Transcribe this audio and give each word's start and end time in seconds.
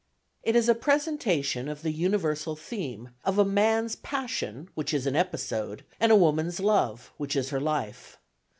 It 0.41 0.55
is 0.55 0.67
a 0.67 0.73
presentation 0.73 1.67
of 1.69 1.83
the 1.83 1.91
universal 1.91 2.55
theme 2.55 3.09
of 3.23 3.37
a 3.37 3.45
man's 3.45 3.95
passion, 3.95 4.67
which 4.73 4.95
is 4.95 5.05
an 5.05 5.15
episode, 5.15 5.85
and 5.99 6.11
a 6.11 6.15
woman's 6.15 6.59
love, 6.59 7.11
which 7.17 7.35
is 7.35 7.51
her 7.51 7.59
life. 7.61 8.17